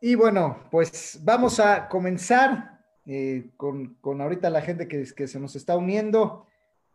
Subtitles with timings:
[0.00, 5.56] Y bueno, pues vamos a comenzar eh, con, ahorita la gente que, que se nos
[5.56, 6.46] está uniendo.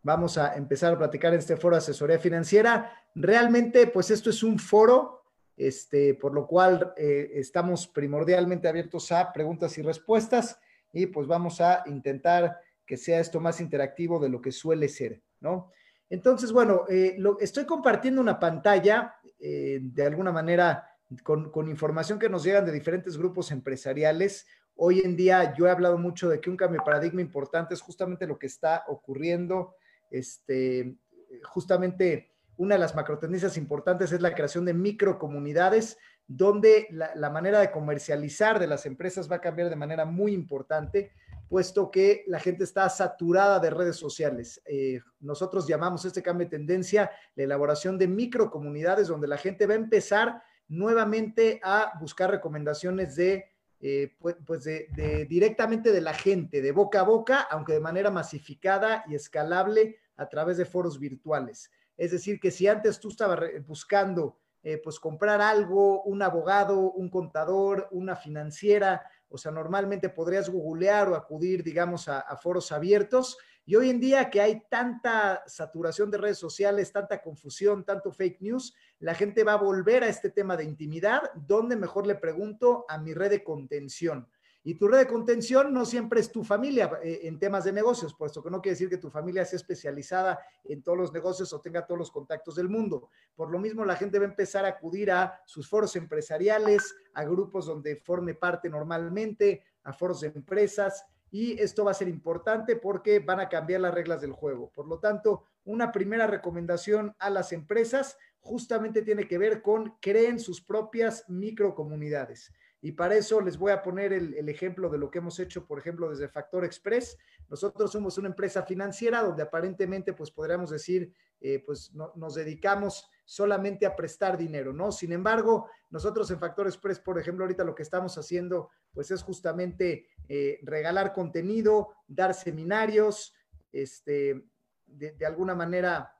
[0.03, 2.91] Vamos a empezar a platicar en este foro de asesoría financiera.
[3.15, 5.23] Realmente, pues esto es un foro,
[5.57, 10.59] este, por lo cual eh, estamos primordialmente abiertos a preguntas y respuestas
[10.93, 15.21] y pues vamos a intentar que sea esto más interactivo de lo que suele ser,
[15.39, 15.71] ¿no?
[16.09, 20.90] Entonces, bueno, eh, lo, estoy compartiendo una pantalla de alguna manera
[21.23, 24.47] con, información que nos llegan de diferentes grupos empresariales.
[24.75, 27.81] Hoy en día yo he hablado mucho de que un cambio de paradigma importante es
[27.81, 29.75] justamente lo que está ocurriendo.
[30.09, 30.95] Este,
[31.43, 37.71] justamente una de las macrotendencias importantes es la creación de microcomunidades, donde la, manera de
[37.71, 41.11] comercializar de las empresas va a cambiar de manera muy importante,
[41.49, 44.61] puesto que la gente está saturada de redes sociales.
[44.65, 49.73] Eh, nosotros llamamos este cambio de tendencia la elaboración de microcomunidades, donde la gente va
[49.73, 56.71] a empezar nuevamente a buscar recomendaciones de, eh, pues, de, directamente de la gente, de
[56.71, 61.69] boca a boca, aunque de manera masificada y escalable a través de foros virtuales.
[61.97, 67.09] Es decir, que si antes tú estabas buscando eh, pues comprar algo, un abogado, un
[67.09, 73.37] contador, una financiera, o sea, normalmente podrías googlear o acudir, digamos, a, a foros abiertos.
[73.65, 78.41] Y hoy en día que hay tanta saturación de redes sociales, tanta confusión, tanto fake
[78.41, 82.85] news, la gente va a volver a este tema de intimidad, donde mejor le pregunto
[82.89, 84.27] a mi red de contención.
[84.63, 88.13] Y tu red de contención no siempre es tu familia eh, en temas de negocios,
[88.13, 91.61] puesto que no quiere decir que tu familia sea especializada en todos los negocios o
[91.61, 93.09] tenga todos los contactos del mundo.
[93.35, 97.23] Por lo mismo, la gente va a empezar a acudir a sus foros empresariales, a
[97.23, 102.75] grupos donde forme parte normalmente, a foros de empresas, y esto va a ser importante
[102.75, 104.69] porque van a cambiar las reglas del juego.
[104.69, 110.39] Por lo tanto, una primera recomendación a las empresas justamente tiene que ver con creen
[110.39, 112.51] sus propias microcomunidades.
[112.83, 115.77] Y para eso les voy a poner el, ejemplo de lo que hemos hecho, por
[115.77, 117.15] ejemplo, desde Factor Express.
[117.47, 123.85] Nosotros somos una empresa financiera donde aparentemente, pues podríamos decir, eh, pues nos dedicamos solamente
[123.85, 124.91] a prestar dinero, ¿no?
[124.91, 129.21] Sin embargo, nosotros en Factor Express, por ejemplo, ahorita lo que estamos haciendo, pues es
[129.21, 133.35] justamente eh, regalar contenido, dar seminarios,
[133.71, 134.43] este,
[134.87, 136.15] de, alguna manera,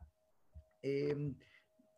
[0.84, 1.34] eh,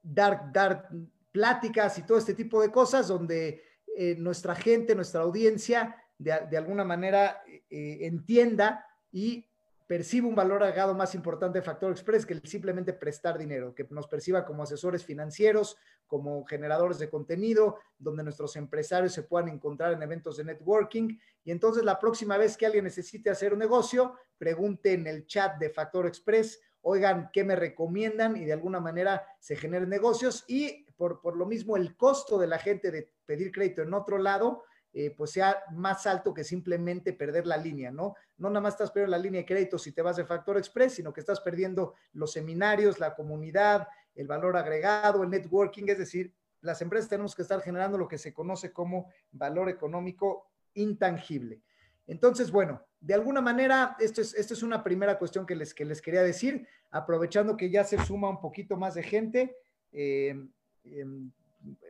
[0.02, 0.90] dar, dar
[1.34, 3.62] pláticas y todo este tipo de cosas donde
[3.98, 9.46] eh, nuestra gente, nuestra audiencia, de, alguna manera eh, entienda y
[9.88, 13.86] perciba un valor agregado más importante de Factor Express que el simplemente prestar dinero, que
[13.90, 15.78] nos perciba como asesores financieros,
[16.08, 21.18] como generadores de contenido, donde nuestros empresarios se puedan encontrar en eventos de networking.
[21.44, 25.58] Y entonces la próxima vez que alguien necesite hacer un negocio, pregunte en el chat
[25.58, 28.38] de Factor Express oigan, ¿qué me recomiendan?
[28.38, 30.86] Y de alguna manera se generen negocios y
[31.22, 35.12] por, lo mismo el costo de la gente de pedir crédito en otro lado, eh,
[35.12, 38.16] pues sea más alto que simplemente perder la línea, ¿no?
[38.38, 40.94] No nada más estás perdiendo la línea de crédito si te vas de Factor Express,
[40.94, 46.34] sino que estás perdiendo los seminarios, la comunidad, el valor agregado, el networking, es decir,
[46.62, 51.62] las empresas tenemos que estar generando lo que se conoce como valor económico intangible.
[52.06, 55.86] Entonces, bueno, de alguna manera, esto es, esto es una primera cuestión que les, que
[55.86, 59.58] les quería decir, aprovechando que ya se suma un poquito más de gente.
[59.92, 60.36] Eh,
[60.86, 61.32] em,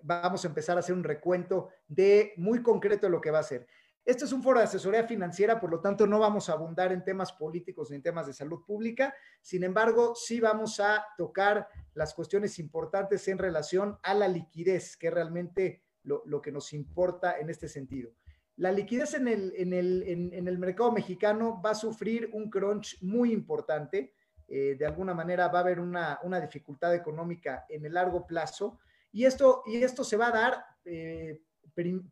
[0.03, 3.67] vamos a empezar a hacer un recuento de muy concreto lo que va a ser.
[4.05, 7.05] Este es un foro de asesoría financiera, por lo tanto no vamos a abundar en
[7.05, 9.15] temas políticos ni en temas de salud pública.
[9.41, 15.07] Sin embargo, sí vamos a tocar las cuestiones importantes en relación a la liquidez, que
[15.07, 18.13] es realmente lo, lo que nos importa en este sentido.
[18.57, 23.01] La liquidez en el, en el, en, el mercado mexicano va a sufrir un crunch
[23.01, 24.13] muy importante.
[24.47, 28.79] Eh, de alguna manera va a haber una, dificultad económica en el largo plazo.
[29.11, 31.41] Y esto, y esto se va a dar eh,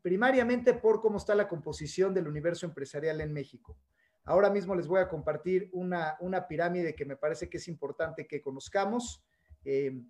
[0.02, 3.78] primariamente por cómo está la composición del universo empresarial en México.
[4.24, 8.28] Ahora mismo les voy a compartir una, una pirámide que me parece que es importante
[8.28, 9.24] que conozcamos.
[9.66, 10.02] Eh,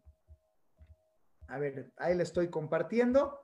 [1.48, 3.40] a ver, ahí la estoy compartiendo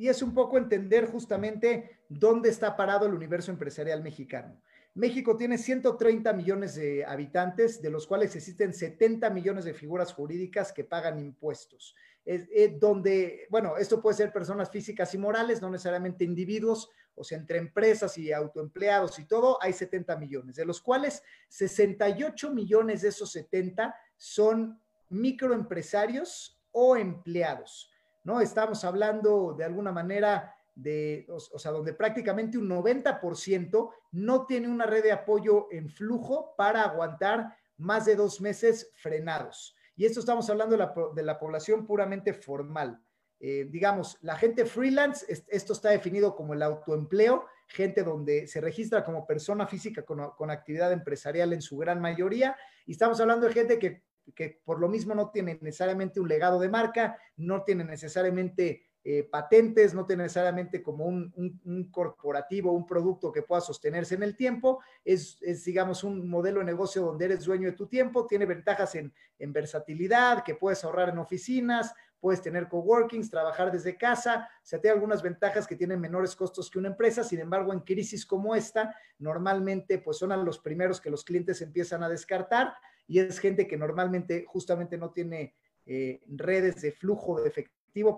[0.00, 4.58] y es un poco entender justamente dónde está parado el universo empresarial mexicano.
[4.94, 10.72] México tiene 130 millones de habitantes, de los cuales existen 70 millones de figuras jurídicas
[10.72, 11.94] que pagan impuestos.
[12.24, 17.24] Es, eh, donde, bueno, esto puede ser personas físicas y morales, no necesariamente individuos, o
[17.24, 23.02] sea, entre empresas y autoempleados y todo, hay 70 millones, de los cuales 68 millones
[23.02, 27.90] de esos 70 son microempresarios o empleados.
[28.24, 28.40] ¿no?
[28.40, 34.86] Estamos hablando de alguna manera de, o, sea, donde prácticamente un 90% no tiene una
[34.86, 39.76] red de apoyo en flujo para aguantar más de dos meses frenados.
[39.96, 40.76] Y esto estamos hablando
[41.14, 43.02] de la, población puramente formal.
[43.40, 49.04] eh, digamos, la gente freelance, esto está definido como el autoempleo, gente donde se registra
[49.04, 52.56] como persona física con, actividad empresarial en su gran mayoría,
[52.86, 54.02] y estamos hablando de gente que,
[54.34, 59.22] que por lo mismo no tiene necesariamente un legado de marca, no tiene necesariamente eh,
[59.22, 64.80] patentes, no tiene necesariamente como un, corporativo, un producto que pueda sostenerse en el tiempo,
[65.02, 69.12] es, digamos un modelo de negocio donde eres dueño de tu tiempo, tiene ventajas en,
[69.38, 74.96] versatilidad, que puedes ahorrar en oficinas, puedes tener coworkings, trabajar desde casa, o sea, tiene
[74.96, 78.94] algunas ventajas que tienen menores costos que una empresa, sin embargo, en crisis como esta,
[79.18, 82.74] normalmente pues son a los primeros que los clientes empiezan a descartar
[83.08, 85.54] y es gente que normalmente justamente no tiene
[85.86, 87.50] eh, redes de flujo de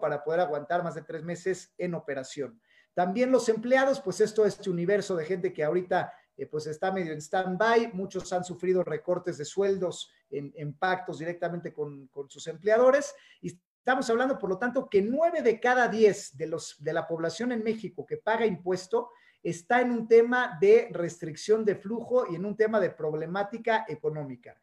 [0.01, 2.61] para poder aguantar más de tres meses en operación.
[2.95, 6.93] También los empleados, pues esto es este universo de gente que ahorita eh, pues está
[6.93, 13.15] medio en stand-by, muchos han sufrido recortes de sueldos en, pactos directamente con, sus empleadores
[13.41, 13.49] y
[13.79, 17.53] estamos hablando, por lo tanto, que nueve de cada diez de, los, de la población
[17.53, 19.11] en México que paga impuesto
[19.43, 24.57] está en un tema de restricción de flujo y en un tema de problemática económica.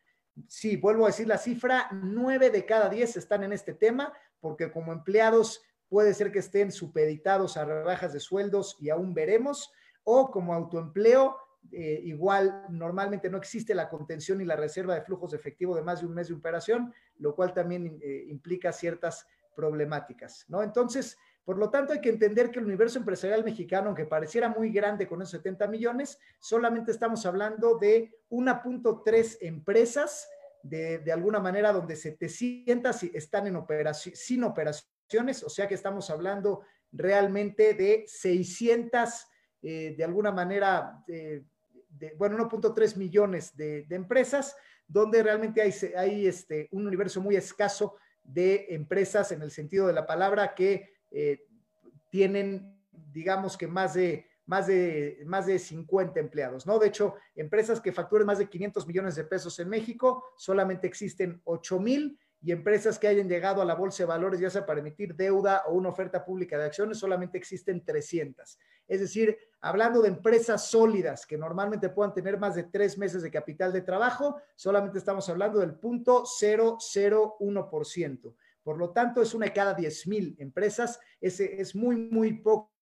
[0.48, 4.72] Sí, vuelvo a decir la cifra, nueve de cada diez están en este tema, porque
[4.72, 9.72] como empleados puede ser que estén supeditados a rebajas de sueldos y aún veremos,
[10.04, 11.38] o como autoempleo,
[11.72, 15.84] eh, igual normalmente no existe la contención y la reserva de flujos de efectivo de
[15.84, 20.64] más de un mes de operación, lo cual también eh, implica ciertas problemáticas, ¿no?
[20.64, 24.72] Entonces, por lo tanto, hay que entender que el universo empresarial mexicano, aunque pareciera muy
[24.72, 30.30] grande con esos 70 millones, solamente estamos hablando de 1.3 empresas
[30.64, 36.62] de, alguna manera donde 700 están en operación, sin operaciones, o sea que estamos hablando
[36.92, 39.28] realmente de 600,
[39.62, 41.46] eh, de alguna manera, de,
[42.18, 44.56] bueno, 1.3 millones de, empresas,
[44.88, 49.94] donde realmente hay, hay este, un universo muy escaso de empresas en el sentido de
[49.94, 51.46] la palabra que eh,
[52.10, 56.80] tienen, digamos que más de más de, más de 50 empleados, ¿no?
[56.80, 61.40] De hecho, empresas que facturen más de 500 millones de pesos en México, solamente existen
[61.44, 64.80] 8 mil y empresas que hayan llegado a la bolsa de valores, ya sea para
[64.80, 68.58] emitir deuda o una oferta pública de acciones, solamente existen 300.
[68.88, 73.30] Es decir, hablando de empresas sólidas que normalmente puedan tener más de tres meses de
[73.30, 78.34] capital de trabajo, solamente estamos hablando del punto 001%.
[78.64, 81.00] Por lo tanto, es una de cada 10 mil empresas.
[81.22, 82.79] Ese es muy, muy poco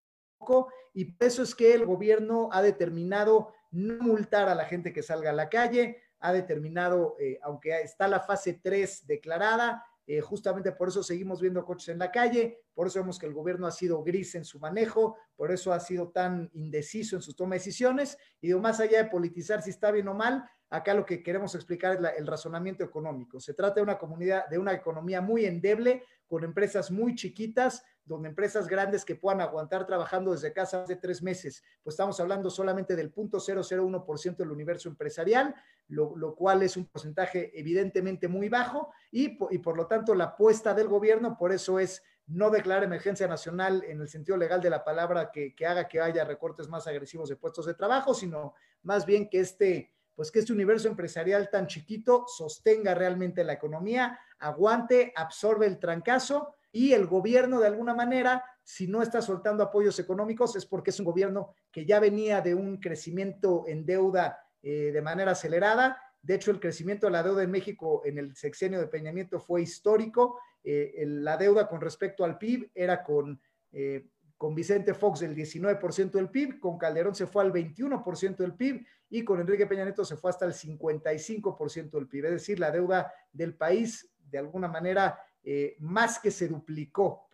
[0.93, 5.03] y por eso es que el gobierno ha determinado no multar a la gente que
[5.03, 10.71] salga a la calle, ha determinado, eh, aunque está la fase 3 declarada, eh, justamente
[10.71, 13.71] por eso seguimos viendo coches en la calle, por eso vemos que el gobierno ha
[13.71, 17.59] sido gris en su manejo, por eso ha sido tan indeciso en su toma de
[17.59, 21.55] decisiones, y más allá de politizar si está bien o mal, acá lo que queremos
[21.55, 23.39] explicar es el razonamiento económico.
[23.39, 28.29] Se trata de una comunidad, de una economía muy endeble, con empresas muy chiquitas, donde
[28.29, 32.95] empresas grandes que puedan aguantar trabajando desde casa de tres meses, pues estamos hablando solamente
[32.95, 35.53] del 0.001% del universo empresarial,
[35.89, 40.73] lo, cual es un porcentaje evidentemente muy bajo y, y por lo tanto la apuesta
[40.73, 44.83] del gobierno, por eso es no declarar emergencia nacional en el sentido legal de la
[44.83, 48.53] palabra que, que, haga que haya recortes más agresivos de puestos de trabajo, sino
[48.83, 54.19] más bien que este, pues que este universo empresarial tan chiquito sostenga realmente la economía,
[54.39, 59.99] aguante, absorbe el trancazo y el gobierno de alguna manera, si no está soltando apoyos
[59.99, 64.89] económicos, es porque es un gobierno que ya venía de un crecimiento en deuda eh,
[64.91, 66.01] de manera acelerada.
[66.19, 69.39] De hecho, el crecimiento de la deuda en México en el sexenio de Peña Nieto
[69.39, 70.39] fue histórico.
[70.63, 73.39] Eh, la deuda con respecto al PIB era con,
[73.71, 78.53] eh, con Vicente Fox del 19% del PIB, con Calderón se fue al 21% del
[78.53, 82.25] PIB y con Enrique Peña Nieto se fue hasta el 55% del PIB.
[82.25, 87.29] Es decir, la deuda del país de alguna manera eh, más que se duplicó,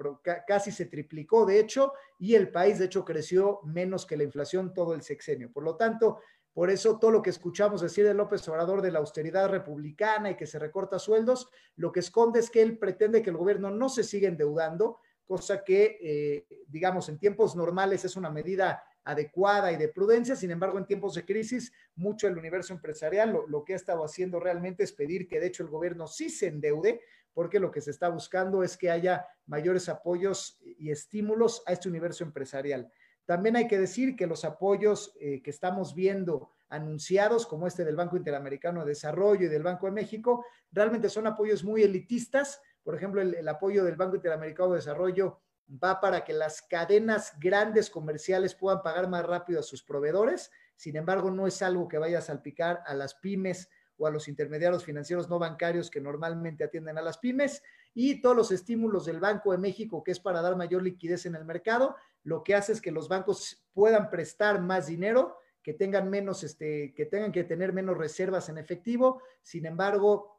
[0.48, 4.74] casi se triplicó de hecho, y el país de hecho creció menos que la inflación
[4.74, 5.52] todo el sexenio.
[5.52, 6.20] Por lo tanto,
[6.54, 10.38] por eso todo lo que escuchamos decir de López Obrador de la austeridad republicana y
[10.38, 13.90] que se recorta sueldos, lo que esconde es que él pretende que el gobierno no
[13.90, 19.78] se siga endeudando, cosa que, eh, digamos, en tiempos normales es una medida adecuada y
[19.78, 20.36] de prudencia.
[20.36, 24.04] Sin embargo, en tiempos de crisis, mucho el universo empresarial lo, lo, que ha estado
[24.04, 27.02] haciendo realmente es pedir que de hecho el gobierno sí se endeude,
[27.34, 31.90] porque lo que se está buscando es que haya mayores apoyos y estímulos a este
[31.90, 32.92] universo empresarial.
[33.26, 37.96] También hay que decir que los apoyos eh, que estamos viendo anunciados, como este del
[37.96, 42.62] Banco Interamericano de Desarrollo y del Banco de México, realmente son apoyos muy elitistas.
[42.84, 45.40] Por ejemplo, el, apoyo del Banco Interamericano de Desarrollo
[45.84, 50.52] va para que las cadenas grandes comerciales puedan pagar más rápido a sus proveedores.
[50.76, 54.28] Sin embargo, no es algo que vaya a salpicar a las pymes o a los
[54.28, 57.64] intermediarios financieros no bancarios que normalmente atienden a las pymes.
[57.96, 61.36] y todos los estímulos del Banco de México, que es para dar mayor liquidez en
[61.36, 66.10] el mercado, lo que hace es que los bancos puedan prestar más dinero, que tengan
[66.10, 69.22] menos, este, que tengan que tener menos reservas en efectivo.
[69.42, 70.33] Sin embargo,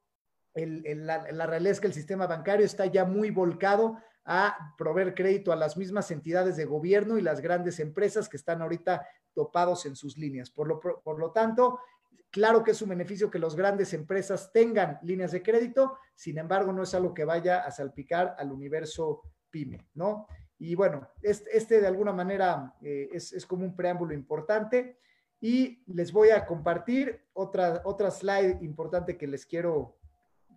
[0.54, 5.52] la, la realidad es que el sistema bancario está ya muy volcado a proveer crédito
[5.52, 9.96] a las mismas entidades de gobierno y las grandes empresas que están ahorita topados en
[9.96, 10.50] sus líneas.
[10.50, 11.80] Por lo, por lo tanto,
[12.30, 16.72] claro que es un beneficio que las grandes empresas tengan líneas de crédito, sin embargo,
[16.72, 20.26] no es algo que vaya a salpicar al universo pyme, ¿no?
[20.58, 24.98] Y bueno, este, este de alguna manera eh, es, es, como un preámbulo importante
[25.40, 29.98] y les voy a compartir otra, otra slide importante que les quiero,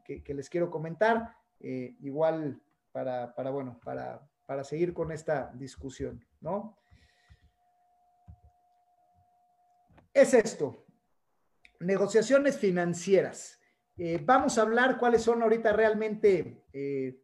[0.07, 1.35] que, les quiero comentar.
[1.59, 2.61] Eh, igual
[2.91, 6.77] para, bueno, para, para seguir con esta discusión, ¿no?
[10.13, 10.85] Es esto,
[11.79, 13.59] negociaciones financieras.
[13.97, 17.21] Eh, vamos a hablar cuáles son ahorita realmente, eh,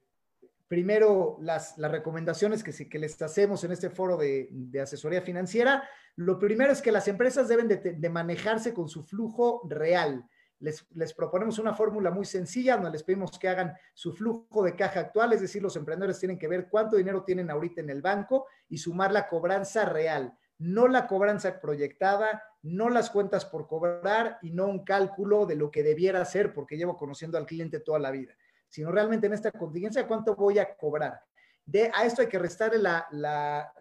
[0.67, 5.87] primero, las, las recomendaciones que, que, les hacemos en este foro de, de, asesoría financiera.
[6.15, 10.27] Lo primero es que las empresas deben de, de manejarse con su flujo real
[10.63, 15.01] les, proponemos una fórmula muy sencilla donde les pedimos que hagan su flujo de caja
[15.01, 18.47] actual, es decir, los emprendedores tienen que ver cuánto dinero tienen ahorita en el banco
[18.69, 24.51] y sumar la cobranza real, no la cobranza proyectada, no las cuentas por cobrar y
[24.51, 28.11] no un cálculo de lo que debiera ser porque llevo conociendo al cliente toda la
[28.11, 28.33] vida,
[28.69, 31.19] sino realmente en esta contingencia cuánto voy a cobrar.
[31.65, 33.73] De, a esto hay que restarle la, la,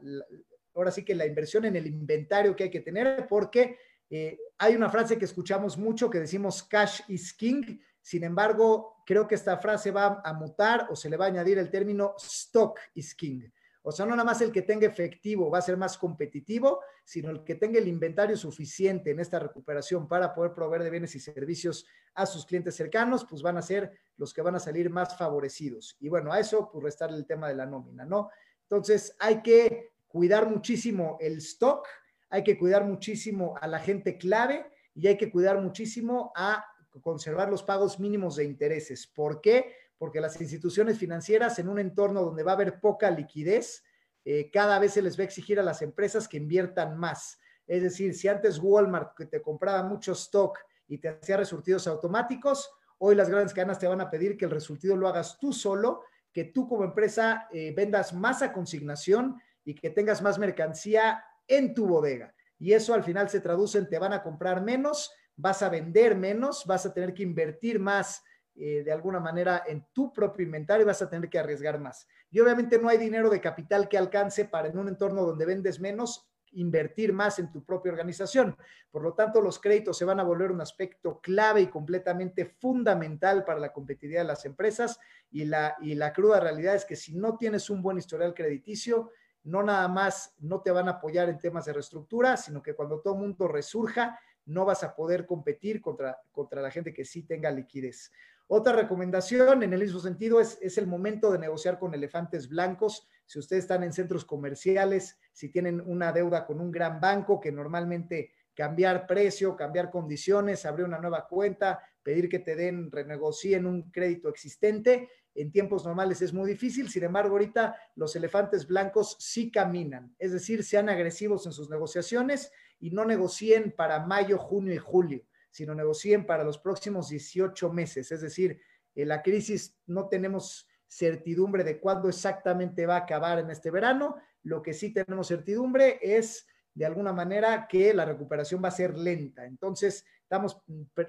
[0.74, 3.76] ahora sí que la inversión en el inventario que hay que tener porque
[4.10, 9.26] eh, hay una frase que escuchamos mucho que decimos cash is king, sin embargo, creo
[9.26, 12.78] que esta frase va a mutar o se le va a añadir el término stock
[12.94, 13.42] is king.
[13.82, 17.30] O sea, no nada más el que tenga efectivo va a ser más competitivo, sino
[17.30, 21.18] el que tenga el inventario suficiente en esta recuperación para poder proveer de bienes y
[21.18, 25.18] servicios a sus clientes cercanos, pues van a ser los que van a salir más
[25.18, 25.96] favorecidos.
[25.98, 28.30] Y bueno, a eso, pues restar el tema de la nómina, ¿no?
[28.62, 31.84] Entonces, hay que cuidar muchísimo el stock
[32.32, 36.64] hay que cuidar muchísimo a la gente clave y hay que cuidar muchísimo a
[37.02, 39.06] conservar los pagos mínimos de intereses.
[39.06, 39.74] ¿Por qué?
[39.98, 43.84] Porque las instituciones financieras en un entorno donde va a haber poca liquidez,
[44.24, 47.38] eh, cada vez se les va a exigir a las empresas que inviertan más.
[47.66, 50.58] Es decir, si antes Walmart te compraba mucho stock
[50.88, 54.52] y te hacía resurtidos automáticos, hoy las grandes cadenas te van a pedir que el
[54.52, 56.00] resultido lo hagas tú solo,
[56.32, 59.36] que tú como empresa eh, vendas más a consignación
[59.66, 61.22] y que tengas más mercancía
[61.56, 62.34] en tu bodega.
[62.58, 66.16] Y eso al final se traduce en te van a comprar menos, vas a vender
[66.16, 68.22] menos, vas a tener que invertir más
[68.54, 72.06] eh, de alguna manera en tu propio inventario y vas a tener que arriesgar más.
[72.30, 75.80] Y obviamente no hay dinero de capital que alcance para en un entorno donde vendes
[75.80, 78.56] menos invertir más en tu propia organización.
[78.90, 83.44] Por lo tanto, los créditos se van a volver un aspecto clave y completamente fundamental
[83.44, 84.98] para la competitividad de las empresas
[85.30, 89.10] y la, y la cruda realidad es que si no tienes un buen historial crediticio,
[89.44, 93.00] no nada más no te van a apoyar en temas de reestructura, sino que cuando
[93.00, 97.50] todo mundo resurja, no vas a poder competir contra, contra la gente que sí tenga
[97.50, 98.12] liquidez.
[98.48, 103.08] Otra recomendación en el mismo sentido es, es el momento de negociar con elefantes blancos.
[103.24, 107.52] Si ustedes están en centros comerciales, si tienen una deuda con un gran banco que
[107.52, 113.90] normalmente cambiar precio, cambiar condiciones, abrir una nueva cuenta, pedir que te den, renegocien un
[113.90, 119.50] crédito existente, en tiempos normales es muy difícil, sin embargo, ahorita los elefantes blancos sí
[119.50, 124.78] caminan, es decir, sean agresivos en sus negociaciones y no negocien para mayo, junio y
[124.78, 128.60] julio, sino negocien para los próximos 18 meses, es decir,
[128.94, 134.16] en la crisis no tenemos certidumbre de cuándo exactamente va a acabar en este verano,
[134.42, 138.98] lo que sí tenemos certidumbre es de alguna manera que la recuperación va a ser
[138.98, 139.44] lenta.
[139.44, 140.62] Entonces, estamos,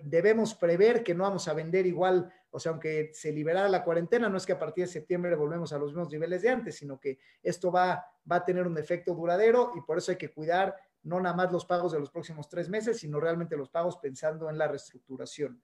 [0.03, 4.27] debemos prever que no vamos a vender igual, o sea, aunque se liberara la cuarentena,
[4.27, 6.99] no es que a partir de septiembre volvemos a los mismos niveles de antes, sino
[6.99, 10.75] que esto va, va a tener un efecto duradero y por eso hay que cuidar
[11.03, 14.49] no nada más los pagos de los próximos tres meses, sino realmente los pagos pensando
[14.49, 15.61] en la reestructuración.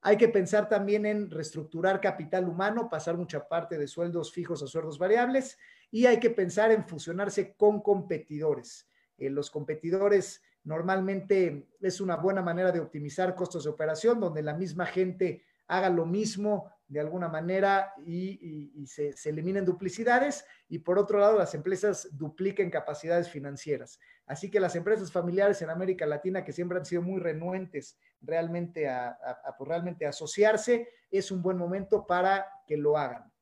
[0.00, 4.66] Hay que pensar también en reestructurar capital humano, pasar mucha parte de sueldos fijos a
[4.66, 5.58] sueldos variables
[5.90, 8.88] y hay que pensar en fusionarse con competidores.
[9.18, 14.54] Eh, los competidores normalmente es una buena manera de optimizar costos de operación, donde la
[14.54, 21.18] misma gente haga lo mismo de alguna manera y, se, eliminen duplicidades y por otro
[21.18, 23.98] lado las empresas dupliquen capacidades financieras.
[24.26, 28.88] Así que las empresas familiares en América Latina que siempre han sido muy renuentes realmente
[28.88, 29.16] a,
[29.56, 33.32] pues, realmente asociarse, es un buen momento para que lo hagan.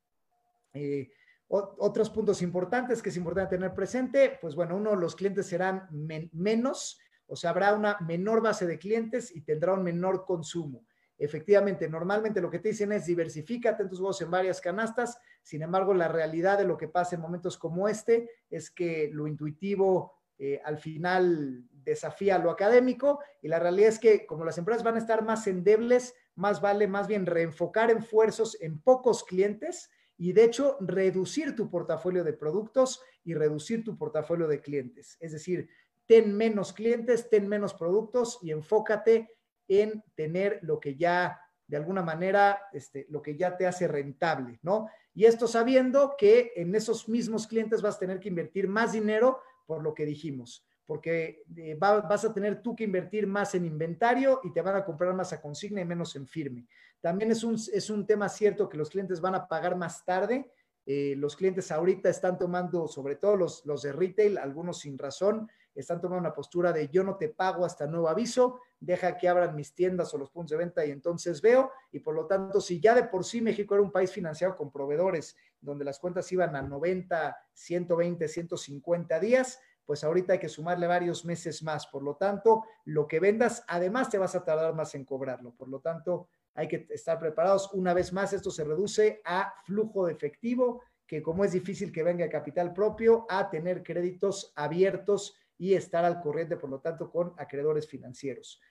[0.72, 1.10] Eh,
[1.48, 7.00] otros puntos importantes que es importante tener presente, pues bueno, uno, los clientes serán menos,
[7.30, 10.84] o sea, habrá una menor base de clientes y tendrá un menor consumo.
[11.16, 15.18] efectivamente, normalmente lo que te dicen es diversifícate tus huevos en varias canastas.
[15.42, 19.26] Sin embargo, la realidad de lo que pasa en momentos como este es que lo
[19.26, 24.82] intuitivo eh, al final desafía lo académico y la realidad es que como las empresas
[24.82, 30.32] van a estar más endebles, más vale más bien reenfocar esfuerzos en pocos clientes y
[30.32, 35.18] de hecho reducir tu portafolio de productos y reducir tu portafolio de clientes.
[35.20, 35.68] Es decir,
[36.10, 39.30] ten menos clientes, ten menos productos y enfócate
[39.68, 44.58] en tener lo que ya, de alguna manera, este, lo que ya te hace rentable,
[44.62, 44.88] ¿no?
[45.14, 49.38] Y esto sabiendo que en esos mismos clientes vas a tener que invertir más dinero
[49.66, 54.40] por lo que dijimos, porque eh, vas a tener tú que invertir más en inventario
[54.42, 56.66] y te van a comprar más a consigna y menos en firme.
[57.00, 60.50] También es un, es un tema cierto que los clientes van a pagar más tarde.
[60.84, 65.48] Eh, los clientes ahorita están tomando, sobre todo los, los de retail, algunos sin razón,
[65.74, 69.54] están tomando una postura de yo no te pago hasta nuevo aviso, deja que abran
[69.54, 71.70] mis tiendas o los puntos de venta y entonces veo.
[71.92, 74.70] Y por lo tanto, si ya de por sí México era un país financiado con
[74.70, 80.86] proveedores donde las cuentas iban a 90, 120, 150 días, pues ahorita hay que sumarle
[80.86, 81.86] varios meses más.
[81.86, 85.52] Por lo tanto, lo que vendas, además te vas a tardar más en cobrarlo.
[85.52, 87.72] Por lo tanto, hay que estar preparados.
[87.72, 92.04] Una vez más, esto se reduce a flujo de efectivo, que como es difícil que
[92.04, 97.34] venga capital propio, a tener créditos abiertos y estar al corriente, por lo tanto, con
[97.36, 98.62] acreedores financieros.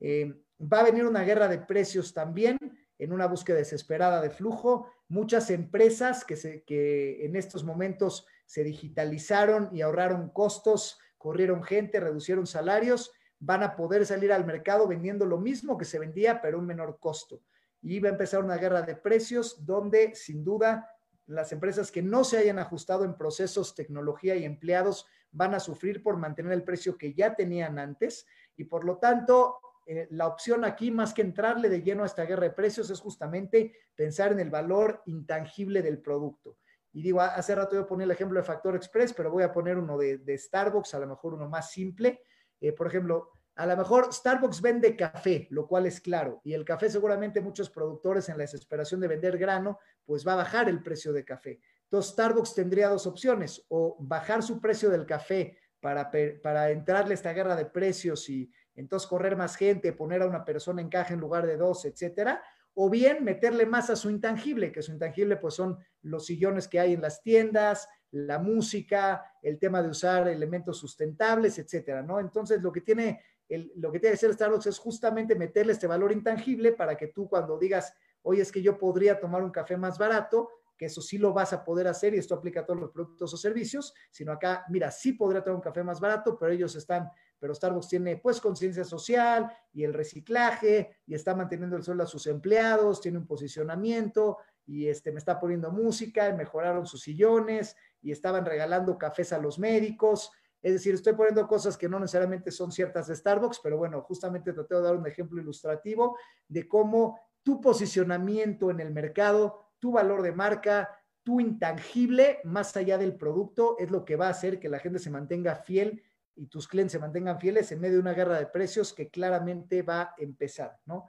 [0.00, 2.56] Eh, va a venir una guerra de precios también
[2.98, 4.90] en una búsqueda desesperada de flujo.
[5.08, 12.00] Muchas empresas que, se, que en estos momentos se digitalizaron y ahorraron costos, corrieron gente,
[12.00, 16.58] reducieron salarios, van a poder salir al mercado vendiendo lo mismo que se vendía, pero
[16.58, 17.42] un menor costo.
[17.82, 20.90] Y va a empezar una guerra de precios donde, sin duda,
[21.26, 26.02] las empresas que no se hayan ajustado en procesos, tecnología y empleados van a sufrir
[26.02, 29.58] por mantener el precio que ya tenían antes y por lo tanto
[29.90, 33.00] eh, la opción aquí, más que entrarle de lleno a esta guerra de precios, es
[33.00, 36.58] justamente pensar en el valor intangible del producto.
[36.92, 39.78] Y digo, hace rato yo ponía el ejemplo de Factor Express, pero voy a poner
[39.78, 42.20] uno de, Starbucks, a lo mejor uno más simple.
[42.60, 46.66] Eh, por ejemplo, a lo mejor Starbucks vende café, lo cual es claro, y el
[46.66, 50.82] café seguramente muchos productores en la desesperación de vender grano, pues va a bajar el
[50.82, 51.60] precio de café.
[51.90, 56.10] Entonces, Starbucks tendría dos opciones, o bajar su precio del café para,
[56.42, 60.44] para entrarle a esta guerra de precios y entonces correr más gente, poner a una
[60.44, 62.42] persona en caja en lugar de dos, etcétera,
[62.74, 66.78] o bien meterle más a su intangible, que su intangible pues son los sillones que
[66.78, 72.20] hay en las tiendas, la música, el tema de usar elementos sustentables, etcétera, ¿no?
[72.20, 76.12] Entonces, lo que tiene lo que tiene que hacer Starbucks es justamente meterle este valor
[76.12, 79.98] intangible para que tú cuando digas, oye, es que yo podría tomar un café más
[79.98, 82.90] barato, que eso sí lo vas a poder hacer y esto aplica a todos los
[82.90, 86.74] productos o servicios, sino acá, mira, sí podría tener un café más barato, pero ellos
[86.76, 92.04] están, pero Starbucks tiene pues conciencia social y el reciclaje y está manteniendo el sueldo
[92.04, 97.74] a sus empleados, tiene un posicionamiento y este, me está poniendo música, mejoraron sus sillones
[98.00, 100.30] y estaban regalando cafés a los médicos.
[100.62, 104.52] Es decir, estoy poniendo cosas que no necesariamente son ciertas de Starbucks, pero bueno, justamente
[104.52, 110.22] traté de dar un ejemplo ilustrativo de cómo tu posicionamiento en el mercado tu valor
[110.22, 110.88] de marca,
[111.22, 114.98] tu intangible, más allá del producto, es lo que va a hacer que la gente
[114.98, 116.02] se mantenga fiel
[116.34, 119.82] y tus clientes se mantengan fieles en medio de una guerra de precios que claramente
[119.82, 121.08] va a empezar, ¿no?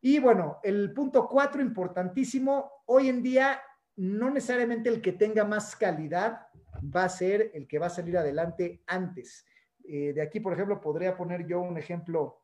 [0.00, 3.60] Y bueno, el punto cuatro, importantísimo, hoy en día
[3.96, 6.46] no necesariamente el que tenga más calidad
[6.84, 9.44] va a ser el que va a salir adelante antes.
[9.84, 12.42] Eh, de aquí, por ejemplo, podría poner yo un ejemplo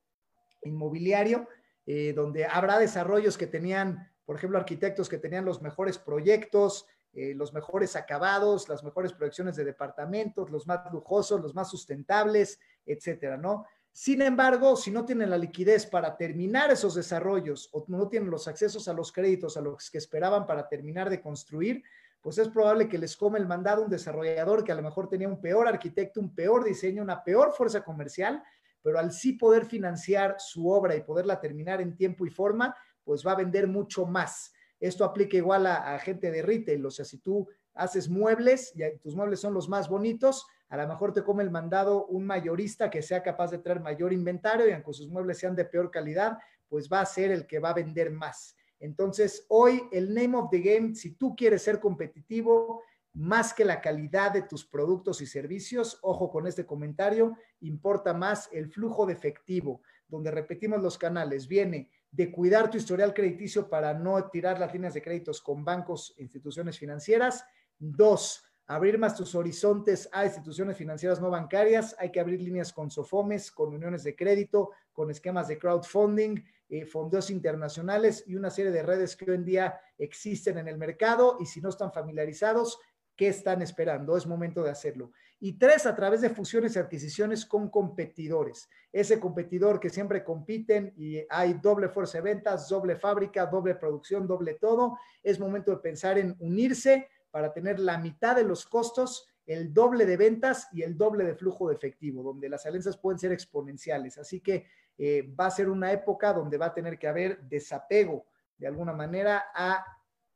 [0.63, 1.49] inmobiliario,
[1.87, 7.35] eh, donde habrá desarrollos que tenían por ejemplo, arquitectos que tenían los mejores proyectos, eh,
[7.35, 13.37] los mejores acabados, las mejores proyecciones de departamentos, los más lujosos, los más sustentables, etcétera,
[13.37, 13.67] ¿no?
[13.93, 18.49] Sin embargo, si no tienen la liquidez para terminar esos desarrollos o no tienen los
[18.49, 21.85] accesos a los créditos a los que esperaban para terminar de construir,
[22.21, 25.29] pues es probable que les come el mandado un desarrollador que a lo mejor tenía
[25.29, 28.43] un peor arquitecto, un peor diseño, una peor fuerza comercial,
[28.83, 32.75] pero al sí poder financiar su obra y poderla terminar en tiempo y forma,
[33.05, 34.53] pues va a vender mucho más.
[34.81, 39.15] Esto aplica igual a, gente de retail, o sea, si tú haces muebles y tus
[39.15, 43.03] muebles son los más bonitos, a lo mejor te come el mandado un mayorista que
[43.03, 46.39] sea capaz de traer mayor inventario y aunque sus muebles sean de peor calidad,
[46.69, 48.57] pues va a ser el que va a vender más.
[48.81, 52.83] Entonces, hoy el name of the game, si tú quieres ser competitivo,
[53.15, 58.49] más que la calidad de tus productos y servicios, ojo con este comentario, importa más
[58.53, 63.93] el flujo de efectivo, donde repetimos los canales, viene de cuidar tu historial crediticio para
[63.95, 67.45] no tirar las líneas de créditos con bancos e instituciones financieras.
[67.79, 71.97] Dos, abrir más tus horizontes a instituciones financieras no bancarias.
[71.99, 76.37] Hay que abrir líneas con SOFOMES, con uniones de crédito, con esquemas de crowdfunding,
[76.69, 80.79] eh, fondos internacionales y una serie de redes que hoy en día existen en el
[80.79, 82.79] mercado y si no están familiarizados,
[83.17, 84.17] ¿qué están esperando?
[84.17, 85.13] Es momento de hacerlo.
[85.45, 88.67] Y tres, a través de fusiones y adquisiciones con competidores.
[88.91, 94.27] Ese competidor que siempre compiten y hay doble fuerza de ventas, doble fábrica, doble producción,
[94.27, 94.97] doble todo.
[95.23, 100.07] Es momento de pensar en unirse para tener la mitad de los costos el doble
[100.07, 104.17] de ventas y el doble de flujo de efectivo, donde las alianzas pueden ser exponenciales.
[104.17, 104.65] Así que
[104.97, 108.25] eh, va a ser una época donde va a tener que haber desapego
[108.57, 109.85] de alguna manera a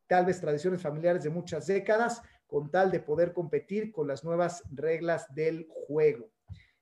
[0.07, 4.65] tal vez tradiciones familiares de muchas décadas, con tal de poder competir con las nuevas
[4.73, 6.31] reglas del juego.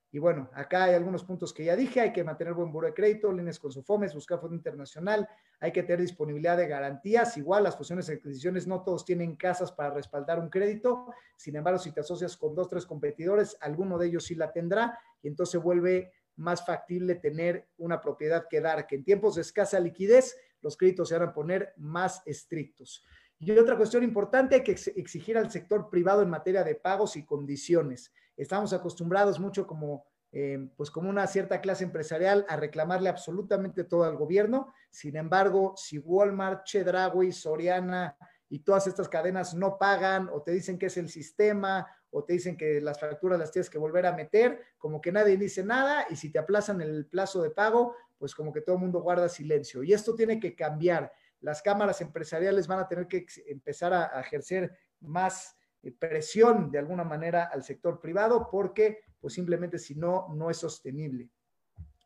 [0.09, 2.93] Y bueno, acá hay algunos puntos que ya dije, hay que mantener buen buro de
[2.93, 5.27] crédito, líneas con SOFOMES, buscar fondo internacional,
[5.59, 9.71] hay que tener disponibilidad de garantías, igual las fusiones y adquisiciones no todos tienen casas
[9.71, 14.07] para respaldar un crédito, sin embargo, si te asocias con dos, tres competidores, alguno de
[14.07, 18.95] ellos sí la tendrá y entonces vuelve más factible tener una propiedad que dar, que
[18.95, 23.05] en tiempos de escasa liquidez los créditos se van a poner más estrictos.
[23.39, 27.25] Y otra cuestión importante, hay que exigir al sector privado en materia de pagos y
[27.25, 28.11] condiciones.
[28.35, 34.05] Estamos acostumbrados mucho como, eh, pues como una cierta clase empresarial a reclamarle absolutamente todo
[34.05, 34.73] al gobierno.
[34.89, 38.17] Sin embargo, si Walmart, Chedraui, Soriana
[38.49, 42.33] y todas estas cadenas no pagan o te dicen que es el sistema o te
[42.33, 46.07] dicen que las facturas las tienes que volver a meter, como que nadie dice nada
[46.09, 49.29] y si te aplazan el plazo de pago, pues como que todo el mundo guarda
[49.29, 49.83] silencio.
[49.83, 51.11] Y esto tiene que cambiar.
[51.41, 54.71] Las cámaras empresariales van a tener que empezar a, ejercer
[55.01, 60.49] más eh, presión de alguna manera al sector privado porque pues simplemente si no, no
[60.49, 61.29] es sostenible.